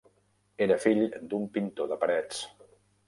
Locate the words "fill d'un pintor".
0.85-1.93